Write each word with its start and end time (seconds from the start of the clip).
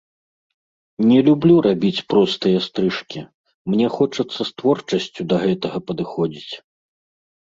Не 1.09 1.17
люблю 1.27 1.55
рабіць 1.65 2.05
простыя 2.13 2.61
стрыжкі, 2.67 3.21
мне 3.73 3.87
хочацца 3.97 4.41
з 4.51 4.55
творчасцю 4.63 5.21
да 5.35 5.43
гэтага 5.45 5.77
падыходзіць. 5.91 6.53